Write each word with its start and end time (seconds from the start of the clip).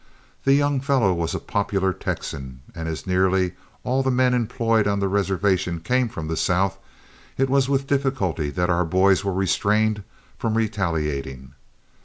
The 0.45 0.55
young 0.55 0.79
fellow 0.79 1.13
was 1.13 1.35
a 1.35 1.39
popular 1.39 1.93
Texan, 1.93 2.61
and 2.73 2.87
as 2.87 3.05
nearly 3.05 3.51
all 3.83 4.01
the 4.01 4.09
men 4.09 4.33
employed 4.33 4.87
on 4.87 4.99
the 4.99 5.07
reservation 5.07 5.79
came 5.79 6.09
from 6.09 6.27
the 6.27 6.35
South, 6.35 6.79
it 7.37 7.51
was 7.51 7.69
with 7.69 7.85
difficulty 7.85 8.49
that 8.49 8.71
our 8.71 8.83
boys 8.83 9.23
were 9.23 9.31
restrained 9.31 10.01
from 10.39 10.57
retaliating. 10.57 11.53